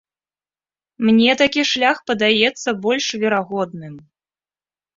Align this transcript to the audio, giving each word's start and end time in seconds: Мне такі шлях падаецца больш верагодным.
Мне 1.09 1.35
такі 1.41 1.61
шлях 1.73 1.97
падаецца 2.13 2.69
больш 2.89 3.05
верагодным. 3.27 3.95